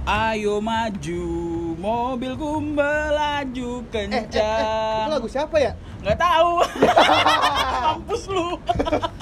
[0.00, 1.24] Ayo maju,
[1.76, 5.06] mobilku melaju Eh, eh, eh, itu kencang.
[5.06, 5.72] lagu siapa ya?
[6.00, 6.52] Nggak tahu.
[7.84, 8.56] Mampus lu.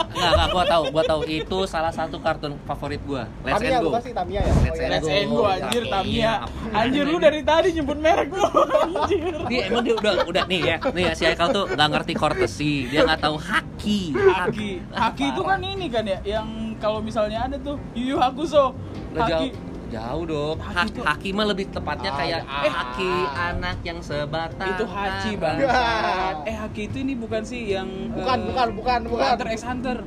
[0.08, 3.26] Enggak, enggak, gua tahu, gua tahu itu salah satu kartun favorit gua.
[3.42, 3.90] Let's Tamiya and go.
[3.98, 4.52] Tamiya ya?
[4.54, 4.78] Let's Oh, iya.
[4.78, 5.12] and Let's go.
[5.12, 6.32] end go anjir Iya, Tamiya.
[6.38, 8.42] apaan Anjir lu dari tadi nyebut merek lu.
[8.46, 9.34] Anjir.
[9.50, 10.76] Dia emang dia udah udah nih ya.
[10.88, 12.72] Nih ya si Haikal tuh nggak ngerti courtesy.
[12.86, 14.00] Dia nggak tahu haki.
[14.14, 14.70] Haki.
[14.94, 16.46] Haki itu kan ini kan ya yang
[16.78, 18.70] kalau misalnya ada tuh Yu Yu Hakusho.
[19.12, 19.50] Haki.
[19.88, 20.56] Jauh dong.
[20.58, 22.60] Haki Haki, tuh- haki mah lebih tepatnya Ah, kayak ah.
[22.60, 24.68] eh haki anak yang sebatang.
[24.70, 25.56] Itu Hachi bang.
[25.58, 26.44] Ya.
[26.44, 29.28] Eh Haki itu ini bukan sih yang Bukan, eh, bukan, bukan, bukan.
[29.32, 29.98] Hunter x Hunter.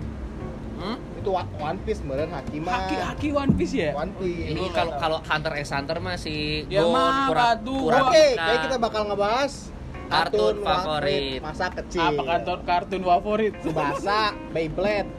[0.77, 0.97] Hmm?
[1.17, 2.69] Itu One Piece meren Hakima.
[2.71, 3.89] Haki Haki One Piece ya.
[3.93, 4.53] One Piece.
[4.53, 8.37] Ini kalau kalau Hunter x Hunter mah si Ya, Gon, mah, pura Oke, pika.
[8.39, 9.53] kayak kita bakal ngebahas
[10.07, 11.39] Kartun One favorit.
[11.39, 12.03] Masa kecil.
[12.03, 13.53] Apa kantor kartun favorit?
[13.63, 14.21] Subasa,
[14.51, 15.09] Beyblade.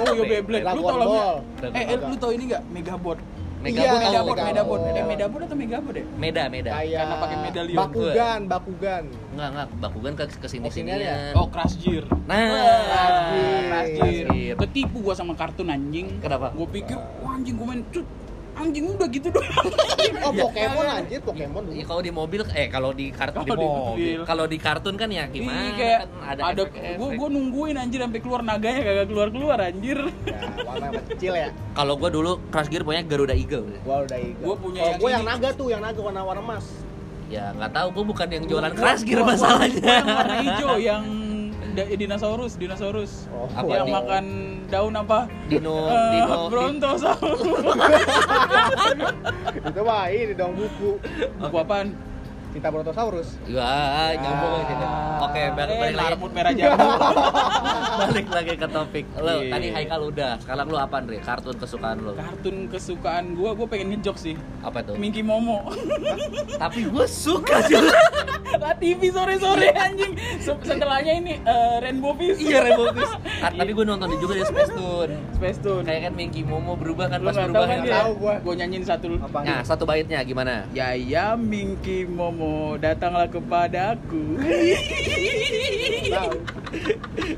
[0.00, 0.64] Oh iya Beyblade.
[0.72, 1.76] Lu tau nggak?
[1.76, 2.62] Eh, eh, lu tau ini nggak?
[2.72, 3.18] Megabot.
[3.60, 4.08] Megabot Iya.
[4.08, 4.78] Megabot, Megabot.
[4.80, 4.80] Megabot.
[4.96, 6.04] Eh Megabot atau Megabot ya?
[6.16, 6.70] Meda, Meda.
[6.80, 7.76] Kayak Karena pakai medalion.
[7.76, 9.02] Bakugan, Bakugan.
[9.36, 9.68] Enggak, enggak.
[9.84, 11.36] Bakugan ke ke sini sini sinian.
[11.36, 12.04] Oh Crash Gear.
[12.24, 13.60] Nah, Crash Gear.
[13.68, 14.00] Crash Gear.
[14.00, 14.56] Crash Gear.
[14.64, 16.08] Ketipu gua sama kartun anjing.
[16.24, 16.56] Kenapa?
[16.56, 18.06] Gua pikir, wah anjing gua main cut.
[18.60, 19.48] Anjing udah gitu doang.
[20.20, 20.44] Oh, Ya.
[20.44, 21.72] Pokemon anjir, Pokemon dulu.
[21.72, 23.80] Iya, kalau di mobil eh kalau di kartun di Kalau di mobil.
[23.80, 24.20] mobil.
[24.22, 25.56] Kalau di kartun kan ya gimana?
[25.56, 26.94] Iya kayak kan ada, efek-efek.
[26.94, 29.98] gua gua nungguin anjir sampai keluar naganya kagak keluar-keluar anjir.
[30.22, 31.48] Ya, warna kecil ya.
[31.72, 33.64] Kalau gua dulu Crash Gear punya Garuda Eagle.
[33.80, 34.44] Gua udah ikut.
[34.44, 35.16] Gua punya Kalau yang gua ini.
[35.16, 36.66] yang naga tuh, yang naga warna-warna emas.
[37.26, 39.80] Ya nggak tahu, gua bukan yang jualan Crash Gear masalahnya.
[39.80, 41.02] gua yang warna hijau yang
[41.80, 43.12] da- dinosaurus, dinosaurus.
[43.32, 44.24] Oh, Apa yang makan
[44.68, 45.26] daun apa?
[45.48, 47.40] Dino, Eh, Dino, Brontosaurus.
[49.70, 51.00] Itu mah ini dong buku.
[51.40, 51.96] Buku apaan?
[52.50, 53.38] Cinta Brontosaurus.
[53.46, 53.70] Ya,
[54.12, 54.62] nyambung Ya.
[54.66, 54.86] gitu.
[55.20, 56.08] Oke, balik, Eh, balik lagi.
[56.08, 56.88] marmut merah jambu.
[58.00, 59.04] balik lagi ke topik.
[59.16, 59.50] Lo Iya.
[59.52, 60.32] tadi Haikal udah.
[60.38, 61.16] Sekarang lu apa Andre?
[61.20, 62.12] Kartun kesukaan lo?
[62.12, 64.34] Kartun kesukaan gua, gua pengen ngejok sih.
[64.60, 64.94] Apa tuh?
[64.96, 65.70] Minky Momo.
[66.62, 67.78] Tapi gua suka sih.
[68.52, 70.12] lah TV sore-sore anjing.
[70.36, 72.42] Se- Setelahnya ini eh, Rainbow Fish.
[72.42, 73.14] iya, Rainbow Fish.
[73.40, 75.14] Ah, Tapi gua nonton juga di Space Tune.
[75.32, 75.82] Space Tune.
[75.82, 77.68] Kayak kan Minky Momo berubah kan Lu pas nggak tahu berubah.
[77.70, 77.94] kan kan.
[78.00, 78.34] Tahu gua.
[78.40, 79.06] Gua nyanyiin satu.
[79.16, 79.38] Apa?
[79.40, 80.64] Nah, satu baitnya gimana?
[80.70, 82.39] Ya ya Minky Momo
[82.76, 84.38] datanglah kepadaku.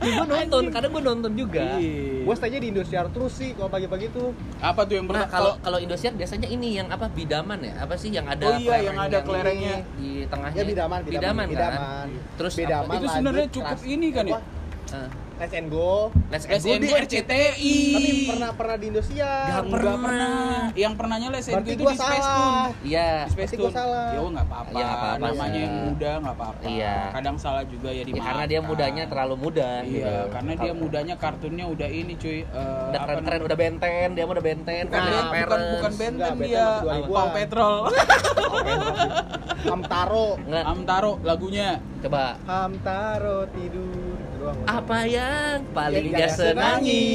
[0.02, 1.80] Gue nonton, kadang gue nonton juga.
[1.80, 2.22] Iya.
[2.22, 4.30] Gua stay-nya di Indosiar terus sih kalau pagi-pagi tuh.
[4.62, 7.74] Apa tuh yang Nah, pernah kalau kalau Indosiar biasanya ini yang apa bidaman ya?
[7.82, 9.82] Apa sih yang ada Oh iya, yang ada kelerengnya.
[9.98, 10.58] di tengahnya?
[10.58, 11.50] Ya bidaman, bidaman, bidaman, kan?
[11.50, 12.06] bidaman.
[12.38, 12.86] Terus Bidaman.
[12.86, 12.92] apa?
[12.94, 14.38] itu sebenarnya cukup ini kan ya?
[14.92, 15.00] Apa?
[15.02, 16.14] Eh, Let's and go.
[16.30, 17.74] Let's Go SND dia- RCTI.
[17.90, 18.88] Tapi pernah pernah di.
[18.94, 19.10] Nggak
[19.42, 19.96] Enggak pernah.
[19.98, 20.38] pernah.
[20.70, 22.28] Yang pernahnya Les Berarti itu gua di Space.
[22.28, 22.70] Tune.
[22.84, 23.10] Iya.
[23.18, 23.74] Di Space Tune.
[23.74, 24.08] salah.
[24.12, 24.70] Ya nggak apa-apa.
[24.70, 26.60] Iya, nggak apa-apa Namanya yang muda nggak apa-apa.
[26.62, 26.94] Iya.
[27.10, 29.70] Kadang salah juga ya di Ya, karena dia mudanya terlalu muda.
[29.82, 30.30] Iya, gitu.
[30.30, 32.38] karena dia mudanya kartunnya udah ini cuy.
[32.38, 35.92] eh, udah apa keren-keren, udah benten, dia mah udah benten, Bukan, kan Nah, bukan, bukan
[35.92, 37.10] Benten dia, masih 2000-an.
[37.12, 37.76] Pang Petrol.
[39.62, 40.26] Hamtaro.
[40.40, 41.68] Nggak, Amtaro lagunya.
[41.98, 44.01] coba Hamtaro tidur.
[44.52, 44.68] Doang.
[44.68, 47.08] apa yang paling dia dia senangi?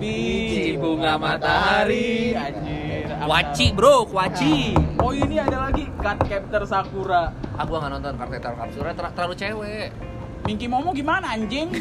[0.00, 2.32] Biji bunga matahari.
[2.32, 3.04] Anjir.
[3.04, 3.28] Amtaro.
[3.28, 4.56] Kuaci bro, kuaci.
[4.96, 7.30] Oh ini ada lagi Card Captor Sakura.
[7.54, 9.88] Ah gua nggak nonton Kartetar Kapsura ter terlalu cewek.
[10.48, 11.68] Minky Momo gimana anjing?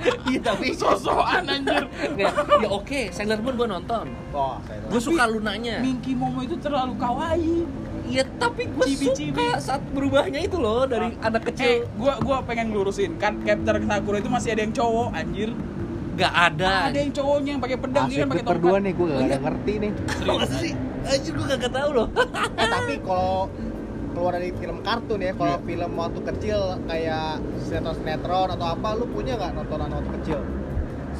[0.00, 1.84] Iya tapi Sosokan anjir.
[2.16, 2.32] Ya
[2.72, 4.08] oke, Sailor Moon gua nonton.
[4.32, 4.56] Oh.
[4.88, 5.76] Gue suka lunanya.
[5.84, 7.68] Minky Momo itu terlalu kawaii.
[8.10, 11.70] Iya, tapi gue suka saat berubahnya itu loh dari anak Eh, kecil.
[11.94, 13.14] gua gua pengen lurusin.
[13.16, 15.50] Kan Captor Sakura itu masih ada yang cowok anjir.
[16.12, 16.90] Gak ada.
[16.90, 18.80] Ada yang cowoknya yang pakai pedang dia kan pakai tongkat.
[18.82, 19.38] nih, gue Oh, iya.
[19.38, 19.90] ngerti nih.
[20.26, 20.72] Masa sih?
[21.00, 22.08] Anjir gue gak tahu loh.
[22.58, 23.48] Eh, tapi kalau
[24.10, 25.64] keluar dari film kartun ya, kalau Iya.
[25.64, 27.26] film waktu kecil kayak
[27.62, 30.38] sinetron-sinetron atau apa, lu punya nggak nontonan waktu kecil?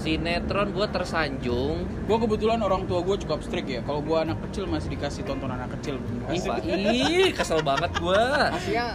[0.00, 1.76] Sinetron gue tersanjung.
[2.08, 3.80] Gue kebetulan orang tua gue cukup strict ya.
[3.80, 6.00] Kalau gue anak kecil masih dikasih tonton anak kecil.
[6.32, 8.24] Ih, kesel banget gue.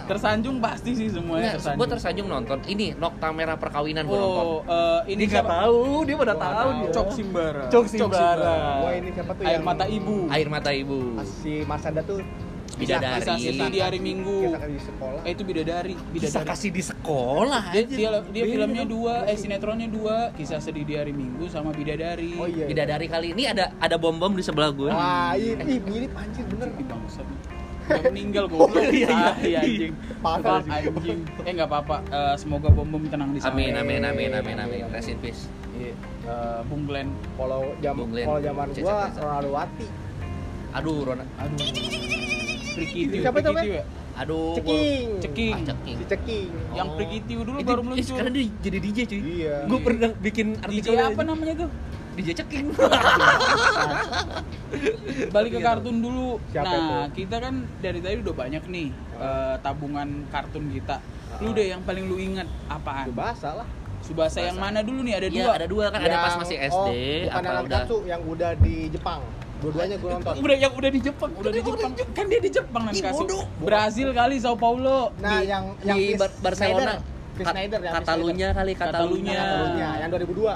[0.06, 1.78] Tersanjung pasti sih semuanya tersanjung.
[1.78, 4.46] gue tersanjung nonton ini Nokta Merah Perkawinan gue nonton.
[4.46, 6.72] Oh, eh, ini Dia nggak tahu, dia pada nggak tahu tahu.
[6.82, 6.92] dia.
[6.92, 7.64] Cok Simbara.
[7.70, 8.56] Cok Simbara.
[8.82, 10.16] Wah, ini siapa tuh Air yang- mata ibu.
[10.28, 11.00] Air mata ibu.
[11.38, 12.20] si Marsanda tuh
[12.76, 13.24] Bidadari.
[13.24, 14.52] Kisah sedih di hari Minggu.
[14.52, 15.22] Di sekolah.
[15.24, 16.48] Eh itu bidadari, Bisa bidadari.
[16.52, 17.96] kasih di sekolah Dia, aja.
[17.96, 22.36] dia, dia filmnya dua, eh sinetronnya dua, kisah sedih di hari Minggu sama bidadari.
[22.36, 22.64] Oh iya.
[22.64, 22.66] iya.
[22.68, 24.92] Bidadari kali ini ada ada bom bom di sebelah gue.
[24.92, 26.68] Wah, ini ih, mirip anjir bener.
[26.76, 27.28] Ih, bangsat.
[27.86, 28.76] Udah meninggal goblok.
[28.76, 29.08] Oh, iya, iya.
[29.14, 29.94] Ah, iya anjing.
[30.20, 30.74] Maaf, anjing.
[30.74, 31.20] anjing.
[31.46, 31.98] Eh enggak apa-apa.
[32.10, 33.54] Eh, semoga bom bom tenang di sana.
[33.54, 34.84] Amin amin amin amin amin.
[34.90, 35.46] Rest in peace.
[35.78, 35.94] Iya.
[36.26, 37.14] Eh, Bung Glenn.
[37.38, 38.98] Kalau jam kalau zaman gua.
[39.14, 39.88] Ronaldo Wati.
[40.76, 41.24] Aduh, Rona.
[41.40, 42.35] Aduh.
[42.76, 43.52] Prikitiu, Siapa itu?
[44.16, 44.56] Aduh.
[44.56, 45.08] gua- Ceking.
[45.20, 45.54] Ceking.
[45.54, 45.96] Ah, ceking.
[45.96, 46.50] Si Ceking.
[46.72, 46.96] Yang Oh.
[46.96, 48.06] Prikitiu dulu Itu- baru eh, muncul.
[48.06, 49.20] sekarang dia jadi DJ cuy.
[49.22, 49.56] Iya.
[49.66, 51.70] Gue pernah bikin DJ artikel apa namanya tuh?
[52.16, 52.66] Dijecekin.
[55.32, 56.40] balik ke kartun dulu.
[56.48, 58.88] Siapa nah, kita kan dari tadi udah banyak nih
[59.20, 61.04] eh, tabungan kartun kita.
[61.38, 63.12] Lu deh yang paling lu ingat apaan?
[63.12, 63.68] Subasa lah.
[64.00, 65.18] Subasa yang mana dulu nih?
[65.18, 65.52] Ada Iya, dua.
[65.52, 66.90] ada dua kan ada pas Yang- masih oh, SD
[67.26, 69.22] bukan apa yang udah yang udah di Jepang.
[69.66, 70.34] Dua-duanya gue nonton.
[70.38, 71.92] Udah yang udah di Jepang, udah di Jepang.
[72.14, 73.18] Kan dia di Jepang Ih, Nankatsu.
[73.20, 73.44] bodoh.
[73.60, 75.10] Brazil kali Sao Paulo.
[75.18, 76.94] Nah, Di- yang yang di Chris Bar- Barcelona.
[77.34, 77.92] Chris Snyder ya.
[77.92, 79.36] Katalunya kali Katalunya.
[79.36, 79.90] Katalunya.
[80.00, 80.54] Yang 2002.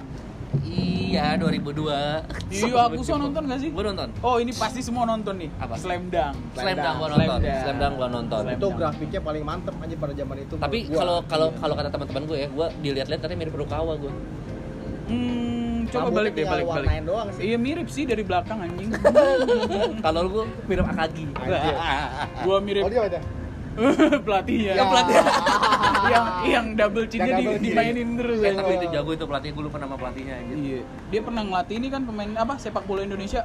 [0.62, 2.26] Iya, 2002.
[2.48, 3.70] Iya, aku so nonton gak sih?
[3.70, 4.10] Gue nonton.
[4.20, 5.50] Oh, ini pasti semua nonton nih.
[5.56, 5.74] Apa?
[5.76, 6.34] Slam Dunk.
[6.56, 7.40] Slam Dunk gua Slam nonton.
[7.40, 7.60] Dunk.
[7.60, 8.42] Slam Dunk gua nonton.
[8.48, 10.56] Itu grafiknya paling mantep aja pada zaman itu.
[10.56, 11.58] Tapi kalau kalau Iya.
[11.60, 14.12] kalau kata teman-teman gue ya, gue dilihat-lihat katanya mirip Rukawa gue.
[15.10, 15.59] Hmm,
[15.90, 16.90] coba balik deh, tinggal balik balik.
[17.04, 17.42] doang sih.
[17.44, 18.90] Iya mirip sih dari belakang anjing.
[20.06, 21.26] Kalau gue mirip Akagi.
[22.46, 23.20] Gua mirip Oh dia aja.
[24.26, 24.74] pelatihnya.
[24.76, 24.84] Ya.
[26.10, 27.72] yang yang double chin-nya Yang di- double chin.
[27.72, 28.40] dimainin terus.
[28.40, 28.58] Eh, ya.
[28.58, 30.56] tapi itu jago itu pelatih gue lupa nama pelatihnya anjir.
[30.58, 30.82] Iya.
[31.10, 33.42] Dia pernah ngelatih ini kan pemain apa sepak bola Indonesia.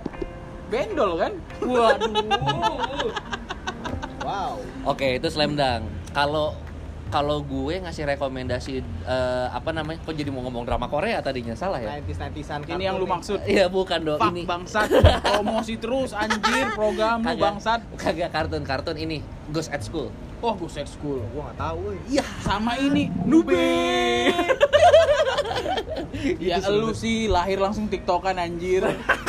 [0.67, 1.32] Bendol kan?
[1.61, 3.12] Waduh.
[4.25, 4.55] Wow.
[4.88, 5.85] Oke, itu Slam Dunk.
[6.11, 6.56] Kalau
[7.12, 10.01] kalau gue ngasih rekomendasi eh, apa namanya?
[10.05, 12.01] Kok jadi mau ngomong drama Korea tadinya salah ya?
[12.01, 13.39] 90s 90s-an Ini yang lu maksud.
[13.45, 14.21] Iya, bukan dong.
[14.21, 14.89] Fuck ini bangsat.
[15.23, 17.81] Promosi terus anjir program lu bangsat.
[17.97, 19.25] kagak kartun-kartun ini.
[19.53, 20.11] Ghost at School.
[20.45, 21.25] Oh, gue set school.
[21.33, 21.97] Gua enggak tahu.
[22.05, 22.21] Iya.
[22.45, 23.56] Sama ini Nube.
[26.53, 28.85] ya lu sih lahir langsung tiktokan anjir.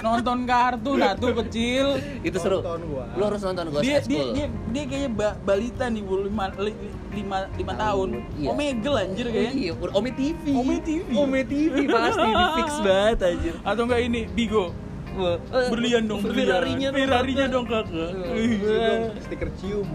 [0.00, 1.86] Nonton kartun atuh kecil.
[2.20, 2.60] Itu seru.
[2.60, 3.04] Gua.
[3.12, 4.32] Lu harus nonton Ghost Dia dia School.
[4.32, 6.78] dia, dia kayaknya ba- balita nih bu lima, li-
[7.12, 8.08] lima, lima tahun.
[8.34, 8.48] Iya.
[8.48, 9.54] Omegel anjir Oh, kayaknya.
[9.54, 10.42] iya, udah Ome TV.
[10.52, 11.08] Ome TV.
[11.12, 13.54] Ome TV pasti di fix banget anjir.
[13.62, 14.72] Atau enggak ini Bigo.
[15.10, 15.36] Eh,
[15.68, 16.62] Berlian dong, berlian.
[16.94, 18.14] Ferrarinya dong, kakak.
[18.14, 19.20] kakak.
[19.20, 19.88] Stiker cium.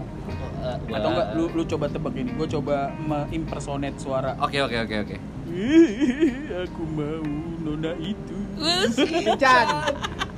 [0.86, 2.30] Atau enggak lu lu coba tebak ini.
[2.32, 2.92] Gue coba
[3.30, 4.36] impersonate suara.
[4.38, 5.16] Oke oke oke oke.
[6.62, 7.24] Aku mau
[7.58, 8.35] nona itu.
[8.56, 9.66] Kencan.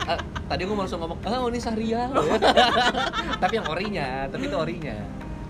[0.08, 0.18] Eh,
[0.48, 2.10] tadi gue langsung ngomong, ah Oni Sarial.
[3.42, 4.96] tapi yang orinya, tapi itu orinya.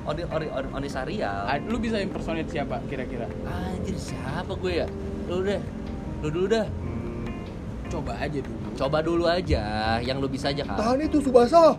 [0.08, 1.46] Oni ori, ori, Oni Sarial.
[1.68, 3.28] Lu bisa impersonate siapa kira-kira?
[3.46, 4.86] Anjir siapa gue ya?
[5.30, 5.60] Lu deh.
[6.24, 6.66] Lu dulu dah.
[7.88, 8.58] Coba aja dulu.
[8.76, 10.76] Coba dulu aja, yang lu bisa aja kan.
[10.76, 11.74] Tahan itu Subasa.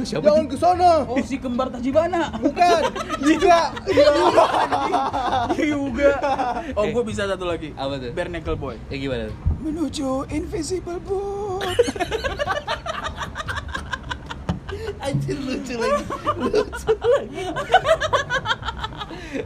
[0.00, 0.90] Siapa Jangan ke sana.
[1.04, 2.30] Oh, si kembar Tajibana.
[2.38, 2.82] Bukan.
[3.28, 3.74] Juga.
[3.90, 4.10] Iya.
[5.54, 6.12] Juga.
[6.78, 6.92] Oh, Eh.
[6.94, 7.74] gue bisa satu lagi.
[7.74, 8.10] Apa tuh?
[8.14, 8.76] Bare Boy.
[8.88, 9.28] Ya gimana?
[9.60, 11.76] Menuju Invisible Boat.
[15.00, 16.04] Anjir lucu lagi.
[16.38, 17.42] Lucu lagi.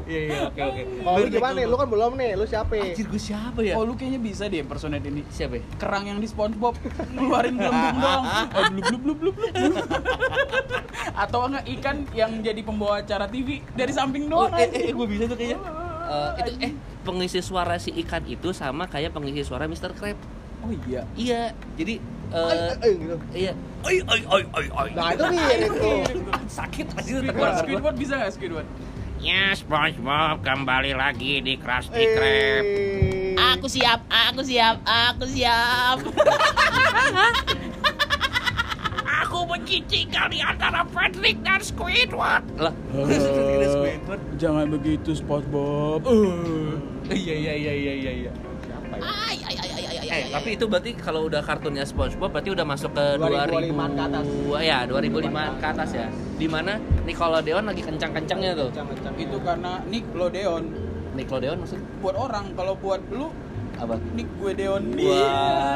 [0.09, 0.83] Iya iya oke oke.
[1.05, 1.67] Kalau lu gimana nih?
[1.69, 2.31] Lu kan belum nih.
[2.39, 2.73] Lu siapa?
[2.75, 3.75] Anjir gue siapa ya?
[3.77, 5.23] Oh, lu kayaknya bisa deh impersonate ini.
[5.29, 5.65] Siapa ya?
[5.77, 6.75] Kerang yang di SpongeBob
[7.15, 8.25] ngeluarin gelembung doang.
[8.55, 9.37] Oh, blub blub blub blub.
[9.37, 9.75] blub.
[11.15, 14.53] Atau enggak ikan yang jadi pembawa acara TV dari samping Oh, doang.
[14.53, 14.83] eh, anjing.
[14.83, 15.59] eh, gue bisa tuh kayaknya.
[16.05, 19.93] Eh, itu eh pengisi suara si ikan itu sama kayak pengisi suara Mr.
[19.93, 20.19] Crab.
[20.61, 21.07] Oh iya.
[21.15, 21.43] Iya,
[21.75, 23.17] jadi Eh, eh eh, gitu.
[23.33, 23.53] iya.
[23.81, 24.89] Oi oi oi oi oi.
[24.91, 25.93] Nah, itu mirip itu.
[26.51, 27.55] sakit pasti Squidward.
[27.57, 28.69] Squidward bisa nggak Squidward?
[29.17, 32.11] Ya, SpongeBob kembali lagi di Krusty Eh.
[32.11, 32.65] Krab.
[33.55, 35.99] Aku siap, aku siap, aku siap.
[39.45, 42.49] Aku mencicikan di antara Patrick dan Squidward.
[42.57, 44.23] Lah, Ada Squidward.
[44.41, 46.01] Jangan begitu SpongeBob.
[46.09, 46.81] Uh.
[47.13, 48.33] Iya iya iya iya iya iya.
[48.89, 52.33] Ay, ay, ay, ay, ay, ay, Eh, ay, tapi itu berarti kalau udah kartunnya SpongeBob
[52.33, 54.27] berarti udah masuk ke 2000 2005 ke atas.
[54.65, 56.09] Ya, 2005 ke atas ya.
[56.41, 58.73] Di mana Nickelodeon lagi kencang-kencangnya tuh.
[58.73, 59.15] Kencang-kencang.
[59.21, 60.63] Itu karena Nickelodeon.
[61.21, 63.29] Nickelodeon maksud Buat orang, kalau buat lu
[63.77, 64.01] apa?
[64.17, 64.83] Nick gue Deon.
[64.89, 65.05] Wah.
[65.05, 65.29] Iya,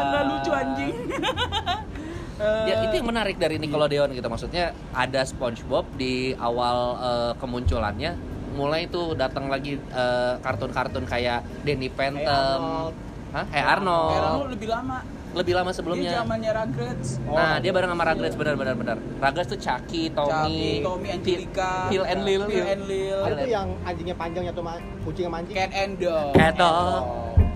[0.09, 0.97] nggak lucu anjing.
[2.39, 8.13] Eh, Ya itu yang menarik dari Nickelodeon gitu maksudnya ada SpongeBob di awal eh, kemunculannya
[8.51, 12.95] mulai tuh datang lagi eh, kartun-kartun kayak Danny Phantom, Arnold.
[13.29, 13.45] Hah?
[13.49, 14.13] Hey Arnold.
[14.13, 14.99] Era lu lebih lama.
[15.29, 16.13] lebih lama Dia sebelumnya.
[16.17, 17.09] zamannya Rugrats.
[17.21, 18.97] Nah, dia bareng sama Rugrats benar-benar benar.
[18.97, 22.43] Rugrats tuh Chucky, Tommy, Chucky, Tommy, Angelica, Phil and Lil.
[22.49, 25.55] Phil and Lil, Ada tuh yang anjingnya panjang atau ma- kucingnya mancing.
[25.55, 26.33] Cat and Dog.
[26.33, 27.05] Cat Dog, Oh.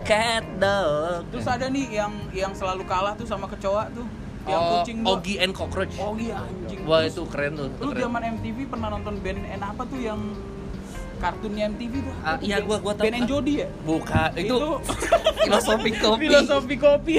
[0.05, 1.21] Cat Dog.
[1.33, 4.05] Terus ada nih yang yang selalu kalah tuh sama kecoa tuh.
[4.43, 4.99] Yang Oh, kucing.
[5.07, 5.95] Ogie and Cockroach.
[5.95, 6.81] Iya anjing.
[6.83, 7.69] Wah, itu keren tuh.
[7.79, 10.21] Lu zaman MTV pernah nonton band N apa tuh yang
[11.23, 12.15] kartunnya MTV tuh?
[12.21, 13.05] Ah, tuh iya, gua gua tahu.
[13.07, 13.69] Band and Jody ya?
[13.81, 14.57] Bukan, itu,
[15.45, 16.25] filosofi kopi.
[16.25, 17.15] Filosofi kopi.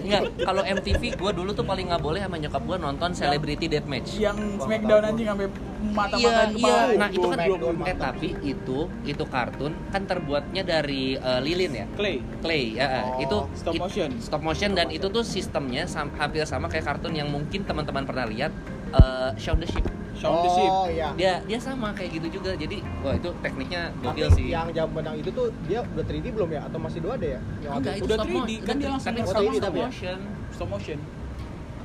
[0.00, 4.16] Enggak, kalau MTV gua dulu tuh paling nggak boleh sama nyokap gua nonton Celebrity Deathmatch.
[4.16, 5.46] yang Smackdown anjing sampai
[5.84, 6.54] mata-mataan Iya, iya.
[6.54, 6.82] kepala.
[6.96, 7.38] Nah, itu kan
[7.82, 11.86] eh tapi itu itu kartun kan terbuatnya dari eh, lilin ya.
[11.92, 12.16] Clay.
[12.40, 14.10] Clay, ya, Oh, itu stop it- motion.
[14.18, 18.24] stop motion dan itu tuh sistemnya sam- hampir sama kayak kartun yang mungkin teman-teman pernah
[18.24, 18.54] lihat
[18.92, 19.84] eh, Shaun the Sheep.
[20.12, 20.70] Shaun the Sheep.
[20.70, 21.08] Oh iya.
[21.14, 22.52] Dia dia sama kayak gitu juga.
[22.54, 24.46] Jadi wah itu tekniknya gokil sih.
[24.48, 27.40] yang zaman yang itu tuh dia udah 3D belum ya atau masih 2D ya?
[27.58, 29.72] Yang Enggak, itu Udah stop 3D, mo- kan dia udah langsung Oh, stop 3D stop
[29.72, 29.84] ya?
[29.84, 30.18] motion.
[30.50, 30.98] Stop motion.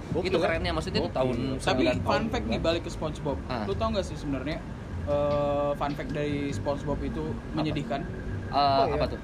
[0.08, 0.44] Gokil Itu ya?
[0.46, 2.24] kerennya maksudnya itu tahun Tapi 9 fun tahun.
[2.30, 3.38] fact nih balik ke SpongeBob.
[3.48, 3.64] Ah.
[3.64, 4.58] Lu tau gak sih sebenarnya
[5.06, 7.24] eh, fun fact dari SpongeBob itu
[7.54, 8.02] menyedihkan?
[8.04, 8.16] Eh,
[8.50, 8.96] Oh, iya.
[8.96, 9.20] apa tuh?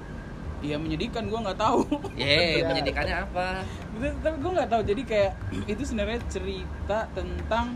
[0.60, 1.80] Iya menyedihkan, gua nggak tahu.
[2.14, 2.24] Ye,
[2.56, 2.66] Iya.
[2.68, 3.46] penyidikannya apa?
[3.92, 4.82] Tapi- Tapi gue nggak tahu.
[4.84, 5.32] Jadi kayak
[5.66, 7.74] itu sebenarnya cerita tentang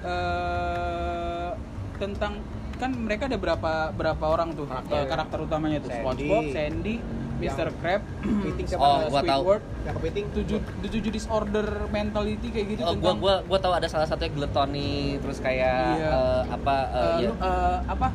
[0.00, 1.50] eh
[1.96, 2.32] tentang
[2.74, 4.94] kan mereka ada berapa berapa orang tuh Karakter.
[4.94, 6.00] eh, karakter utamanya tuh Sandy.
[6.00, 6.94] SpongeBob, Sandy,
[7.38, 7.68] Mr.
[7.74, 8.80] Krab, Kepiting siapa?
[8.80, 9.20] Oh, gua tahu.
[9.20, 10.24] Squidward, Yang kepiting.
[10.32, 14.32] tujuh tujuh disorder mentality kayak gitu Oh, gua tentang gua gua tahu ada salah satunya
[14.32, 16.08] gluttony terus kayak Iya.
[16.08, 17.28] eh, apa eh, eh, ya.
[17.28, 18.08] lu, eh, apa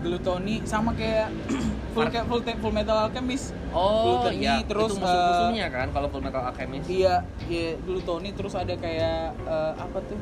[0.00, 1.26] gluttony sama kayak
[1.92, 6.44] full kayak full, full metal alchemist Oh iya, terus, itu musuh-musuhnya kan kalau Full Metal
[6.44, 6.84] Alchemist.
[6.92, 10.20] iya iya gluttony terus ada kayak eh, apa tuh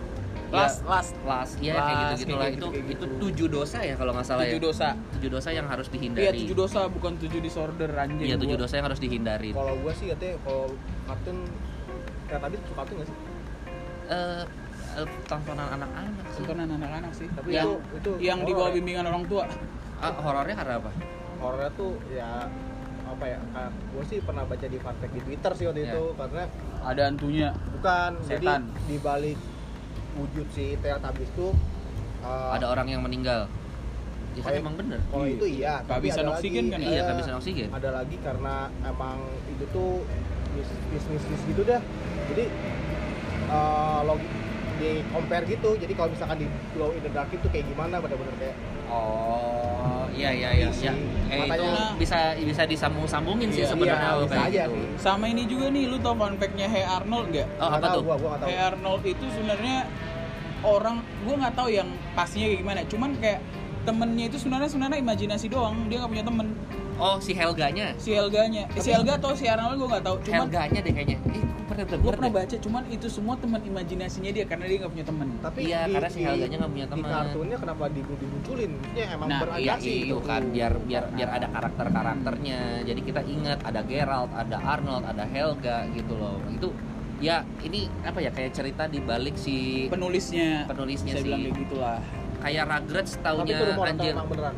[0.50, 2.42] Ya, last last Las, iya kayak Las, gitu-gitu lah.
[2.50, 3.06] kayak Itu gitu, itu gitu.
[3.22, 4.66] tujuh dosa ya kalau nggak salah tujuh ya.
[4.66, 6.24] dosa Tujuh dosa yang harus dihindari.
[6.26, 8.26] Iya tujuh dosa bukan tujuh disorder anjing.
[8.26, 8.62] Iya, tujuh gua.
[8.66, 9.50] dosa yang harus dihindari.
[9.54, 10.64] Kalau gua sih katanya kalau
[11.06, 11.36] kartun
[12.26, 13.16] kayak tadi suka kartun nggak sih?
[14.10, 14.42] Eh,
[14.98, 16.42] eh, tontonan anak-anak sih.
[16.42, 17.26] Tontonan anak-anak sih.
[17.30, 18.74] Tapi yang itu itu yang di bawah ya.
[18.74, 19.44] bimbingan orang tua.
[20.02, 20.90] Ah, horornya karena apa?
[21.40, 22.46] Horornya tuh ya
[23.02, 25.90] apa ya kayak gue sih pernah baca di fact di Twitter sih waktu Ya.
[25.90, 26.44] itu karena
[26.80, 27.48] Ada hantunya.
[27.72, 28.62] bukan jadi Setan.
[28.86, 29.38] di balik
[30.12, 31.50] wujud si Teletubbies tuh
[32.20, 33.50] uh, Ada orang yang meninggal.
[34.30, 35.02] Ya kan emang bener.
[35.04, 35.34] kalau Iya.
[35.34, 36.80] itu iya tapi Kehabisan oksigen lagi, kan?
[36.80, 37.68] Iya, eh, kehabisan oksigen.
[37.68, 39.18] ada lagi karena emang
[39.48, 39.90] itu tuh
[40.52, 40.78] bisnis
[41.18, 41.82] bisnis gitu dah
[42.28, 42.44] jadi
[43.48, 44.20] uh, log
[44.80, 48.34] di compare gitu jadi kalau misalkan di glow in the dark itu kayak gimana bener-bener
[48.40, 48.56] kayak
[48.90, 50.66] Oh, iya iya iya.
[50.82, 50.90] Ya,
[51.30, 51.62] eh, itu
[51.94, 54.74] bisa bisa disambung-sambungin sih Iya, sebenarnya iya, kayak aja gitu.
[54.74, 54.86] sih.
[54.98, 57.46] Sama ini juga nih, lu tau fun fact-nya Hey Arnold nggak?
[57.54, 58.02] Oh, Nggak apa tahu, tuh?
[58.02, 59.76] gua gua Hey Arnold itu sebenarnya
[60.66, 62.80] orang gua nggak tahu yang pastinya kayak gimana.
[62.84, 63.40] Cuman kayak
[63.82, 65.86] temennya itu sebenarnya sebenarnya imajinasi doang.
[65.86, 66.46] Dia nggak punya temen.
[66.96, 67.96] Oh, si Helganya.
[67.96, 70.16] Si Helganya, eh, si Helga atau si Arnold gua nggak tahu.
[70.22, 71.18] Cuman Helganya deh kayaknya.
[71.24, 72.36] Eh, gua pernah denger gue pernah deh.
[72.36, 72.56] baca.
[72.58, 75.28] Cuman itu semua teman imajinasinya dia karena dia nggak punya temen.
[75.40, 77.08] tapi Iya, karena si Helganya nggak punya di teman.
[77.10, 81.46] kartunnya kenapa di- dimunculin maksudnya emang Nah, Iya, iya gitu kan biar biar biar ada
[81.48, 82.58] karakter-karakternya.
[82.84, 86.36] Jadi kita ingat ada Geralt, ada Arnold, ada Helga gitu loh.
[86.50, 86.68] Itu
[87.18, 91.26] ya ini apa ya kayak cerita di balik si Penulisnya, Penulisnya saya sih.
[91.26, 92.00] bilang kayak gitulah.
[92.40, 94.14] Kayak Rugrats taunya rumor atau anjir.
[94.16, 94.54] beneran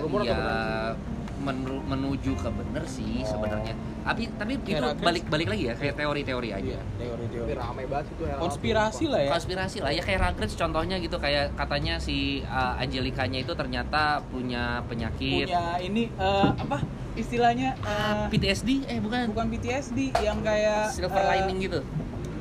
[0.00, 0.94] rumor iya, beneran
[1.38, 3.28] menu- menuju ke bener sih Oh.
[3.28, 3.70] sebenarnya.
[4.02, 6.74] Tapi tapi Kayak itu balik-balik lagi ya kayak teori-teori aja.
[6.74, 7.50] Iya, teori-teori.
[7.52, 8.22] rame banget itu.
[8.36, 9.30] Konspirasi lah ya.
[9.30, 14.82] konspirasi lah ya kayak Rugrats contohnya gitu kayak katanya si uh, Angelikanya itu ternyata punya
[14.86, 16.82] penyakit Punya ini eh, apa
[17.14, 21.80] istilahnya eh, PTSD eh bukan, bukan PTSD yang kayak silver eh, lining gitu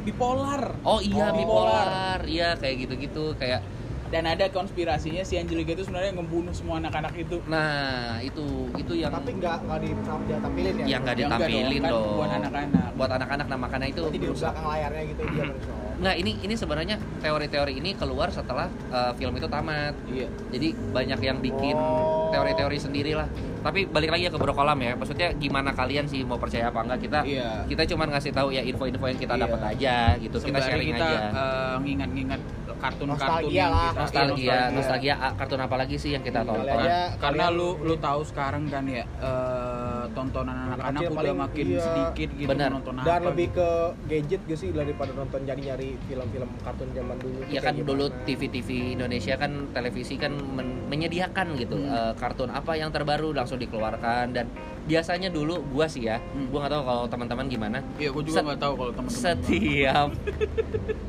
[0.02, 0.76] bipolar.
[0.84, 1.34] oh iya Oh.
[1.36, 3.62] bipolar iya kayak gitu-gitu kayak
[4.06, 7.38] Dan ada konspirasinya si Angelica itu sebenarnya ngebunuh semua anak-anak itu.
[7.46, 8.46] nah itu
[8.76, 11.92] itu yang tapi nggak nggak di dia tampilin ya yang nggak Ya enggak ditampilin kan
[11.92, 12.90] dong buat anak-anak.
[12.96, 16.54] buat anak-anak nah makanya itu Berarti di belakang layarnya gitu dia berusaha Nggak, ini ini
[16.54, 19.96] sebenarnya teori-teori ini keluar setelah uh, film itu tamat.
[20.06, 20.28] Iya.
[20.52, 22.28] Jadi banyak yang bikin Oh.
[22.28, 23.32] teori-teori sendiri lah.
[23.62, 24.92] Tapi balik lagi ya ke brokolam ya.
[24.94, 27.00] Maksudnya gimana kalian sih mau percaya apa enggak?
[27.00, 27.64] Kita Iya.
[27.66, 29.44] kita cuma ngasih tahu ya info-info yang kita Iya.
[29.48, 30.36] dapat aja gitu.
[30.38, 31.20] kita Sembari sharing kita aja.
[31.32, 32.42] eh, ngingat-ngingat
[32.78, 33.82] kartun-kartun Nostalgia lah.
[33.88, 36.78] kita- nostalgia, iya, nostalgia ah, kartun apa lagi sih yang kita Kali tonton?
[36.78, 41.66] aja Karena kalian- lu lu tahu sekarang kan ya eh, tontonan anak-anak udah paling makin
[41.68, 41.82] iya.
[41.82, 42.70] sedikit gitu Benar.
[42.72, 43.58] nonton dan apa lebih gitu.
[43.58, 43.70] ke
[44.08, 48.06] gadget gitu sih daripada nonton jadi nyari film-film kartun zaman dulu Ya kayak kan dulu.
[48.24, 51.92] TV-TV Indonesia kan televisi kan men- menyediakan gitu Hmm.
[51.92, 54.46] eh, kartun apa yang terbaru langsung dikeluarkan dan
[54.86, 56.48] biasanya dulu gua sih ya, Hmm.
[56.48, 57.78] gua nggak tahu kalau teman-teman gimana.
[57.96, 59.22] Iya, gue juga nggak tahu kalau teman-teman.
[59.36, 60.10] setiap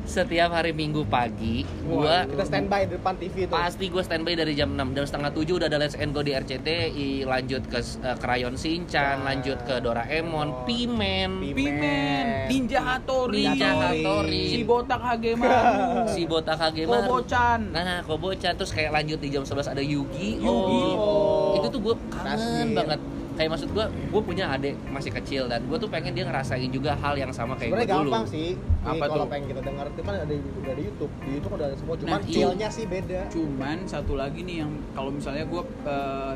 [0.07, 4.55] setiap hari Minggu pagi gua kita standby di depan TV tuh pasti gue standby dari
[4.55, 6.87] jam 6 jam setengah 7 udah ada Let's and Go di RCTI
[7.25, 9.27] lanjut ke uh, Crayon Shinchan Nah.
[9.27, 10.63] lanjut ke Doraemon Oh.
[10.63, 14.47] Pimen Pimen, Ninja Hattori, Ninja Hattori.
[14.49, 17.61] si botak Hagemaru, si Botak Hagemaru Kobo-chan.
[17.69, 21.57] nah Kobo-chan terus kayak lanjut di jam 11 ada Yugi Yu-Gi-Oh.
[21.57, 22.67] itu tuh gue kangen Nasir.
[22.73, 23.01] banget
[23.37, 26.97] kayak maksud gue gue punya adik masih kecil dan gue tuh pengen dia ngerasain juga
[26.97, 28.09] hal yang sama kayak gue dulu.
[28.09, 28.57] gampang sih.
[28.81, 29.31] Apa Nih, kalau tuh?
[29.31, 31.13] pengen kita dengar itu kan ada di udah ada YouTube.
[31.19, 33.21] Di YouTube udah ada semua cuman Nah, feel-nya sih beda.
[33.29, 35.63] Cuman satu lagi nih yang kalau misalnya gue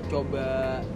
[0.07, 0.47] coba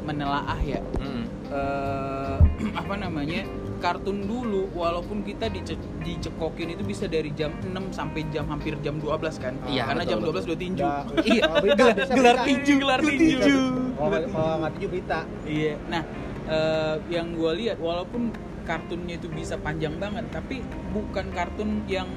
[0.03, 1.25] menelaah ya, Mm.
[1.49, 2.37] eh,
[2.81, 3.43] apa namanya
[3.79, 8.97] kartun dulu walaupun kita dice- dicekokin itu bisa dari jam 6 sampai jam hampir jam
[8.97, 9.55] 12 kan?
[9.65, 10.45] Iya, karena betul, jam 12 betul.
[10.45, 10.83] udah tinju.
[10.83, 13.59] Nggak- Iya, gelar- gelar tinju, gelar tinju.
[14.27, 16.03] kalau nggak tinju berita iya nah
[16.45, 22.09] eh, yang gue lihat walaupun kartunnya itu bisa panjang banget tapi bukan kartun yang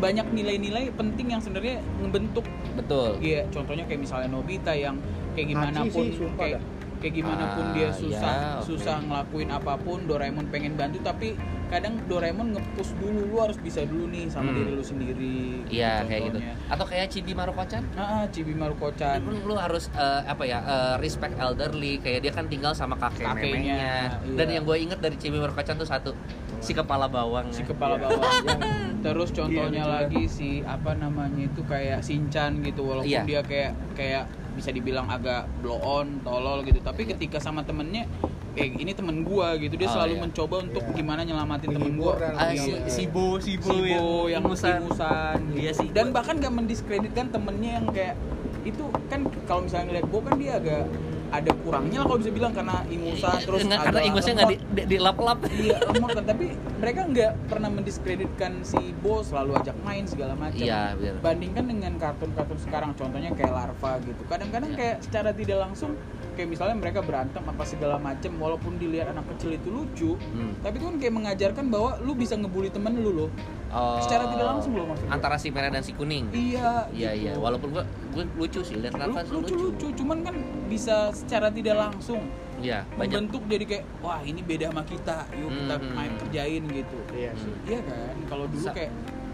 [0.00, 2.40] banyak nilai-nilai penting yang sebenarnya ngebentuk.
[2.72, 3.20] Betul.
[3.20, 4.96] Iya, contohnya kayak misalnya Nobita yang
[5.36, 6.62] kayak gimana pun sih, kayak, dah.
[7.00, 8.64] Kayak gimana pun Ah, dia susah ya, oke.
[8.66, 11.32] susah ngelakuin apa pun Doraemon pengen bantu tapi
[11.66, 14.58] kadang Doraemon nge-push dulu lu harus bisa dulu nih sama Hmm.
[14.58, 19.54] diri lu sendiri iya kayak gitu atau kayak Chibi Maruko-chan Ah, Chibi Maruko-chan lu, lu
[19.54, 23.76] harus eh, apa ya eh, respect elderly kayak dia kan tinggal sama kakek neneknya
[24.12, 24.34] iya.
[24.34, 26.10] dan yang gue inget dari Chibi Maruko-chan tuh satu
[26.58, 27.66] si kepala bawang si ya.
[27.66, 28.02] kepala Iya.
[28.04, 28.62] bawang Yang-
[29.00, 33.22] terus contohnya Iya, lagi si apa namanya itu kayak Shinchan gitu walaupun Iya.
[33.24, 34.24] dia kayak kayak
[34.60, 38.04] bisa dibilang agak blow on tolol gitu tapi ketika sama temennya
[38.52, 40.20] eh ini temen gua gitu dia Oh, selalu iya.
[40.20, 40.94] mencoba untuk Iya.
[40.94, 42.60] gimana nyelamatin temen gua Ah, Iya.
[42.60, 44.84] si, si Bo, si Bo, si Bo yang ingusan.
[44.84, 45.80] ingusan Iya gitu.
[45.80, 45.88] sih.
[45.88, 48.14] dan bahkan gak mendiskreditkan temennya yang kayak
[48.60, 50.82] itu kan kalau misalnya ngeliat Bo kan dia agak
[51.30, 54.74] ada kurangnya lah kalau bisa bilang karena ingusan terus Nggak, karena ingusnya nggak di, lemot.
[54.74, 56.44] di, dilap-lap iya lemot kan tapi
[56.76, 61.22] mereka nggak pernah mendiskreditkan si Bo selalu ajak main segala macam Iya, bener.
[61.22, 64.78] bandingkan dengan kartun-kartun sekarang contohnya kayak Larva gitu kadang-kadang Iya.
[64.78, 65.94] kayak secara tidak langsung
[66.40, 70.56] kayak misalnya mereka berantem apa segala macam walaupun dilihat anak kecil itu lucu Hmm.
[70.58, 73.30] tapi itu kan kayak mengajarkan bahwa lu bisa ngebully temen lu loh
[73.70, 74.02] Oh.
[74.02, 75.14] Secara tidak langsung loh maksudnya.
[75.14, 77.22] antara si merah dan si kuning iya iya gitu.
[77.22, 80.34] iya walaupun gua, gua lucu sih lihat Lu- tuh lucu lucu cuman kan
[80.66, 82.18] bisa secara tidak langsung
[82.58, 85.92] iya banyak membentuk jadi kayak wah ini beda sama kita yuk kita Hmm.
[85.92, 87.52] main kerjain gitu Iya sih.
[87.68, 88.90] iya kan kalau dulu Sa- kayak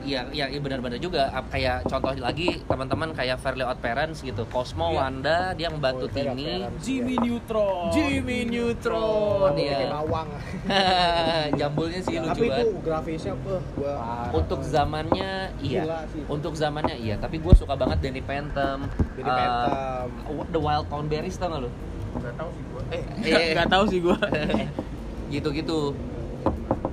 [0.06, 1.26] Iya, iya, iya benar-benar juga.
[1.50, 4.46] Kayak contoh lagi teman-teman kayak Fairly Odd Parents gitu.
[4.46, 4.96] Cosmo, Iya.
[4.96, 6.62] Wanda, dia membantu Oh, Tini.
[6.78, 9.52] Jimmy Neutron Jimmy Neutron.
[9.52, 9.76] Iya.
[9.76, 9.88] Iya.
[9.92, 10.28] bawang.
[11.58, 12.66] Jambulnya sih lucu Tapi itu banget.
[12.80, 13.94] grafisnya eh gua
[14.32, 15.82] Untuk zamannya iya.
[16.26, 18.86] Untuk zamannya iya, tapi gue suka banget Danny Phantom.
[19.12, 20.06] Jadi eh, Phantom.
[20.46, 21.70] The Wild Town Berries tau gak lu?
[22.16, 23.46] nggak tahu sih gua eh Eh.
[23.54, 24.16] nggak tahu sih gua
[25.34, 25.80] gitu-gitu.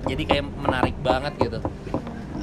[0.03, 1.59] Jadi kayak menarik banget gitu.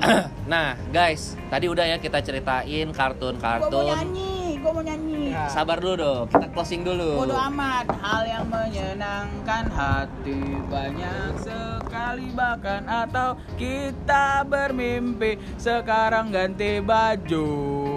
[0.53, 3.85] nah, guys, tadi udah ya kita ceritain Gua mau kartun-kartun.
[3.87, 5.23] nyanyi, gua mau nyanyi.
[5.31, 5.47] Ya.
[5.47, 7.23] Sabar dulu dong, kita closing dulu.
[7.23, 17.49] Bodo amat, hal yang menyenangkan hati banyak sekali bahkan atau kita bermimpi sekarang ganti baju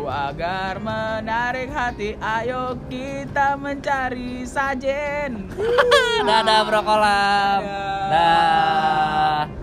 [0.10, 2.20] agar menarik hati.
[2.20, 5.50] Ayo kita mencari sajen.
[6.28, 7.62] Dadah Bro Kolam.
[7.64, 9.48] Dadah.
[9.48, 9.63] Dah.